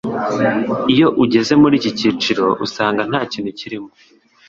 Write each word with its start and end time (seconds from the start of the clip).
Iyo 0.93 1.07
ugeze 1.23 1.53
muri 1.61 1.73
iki 1.79 1.91
cy'iciro 1.97 2.45
usanga 2.65 3.01
ntakintu 3.09 3.51
kirimo 3.59 3.89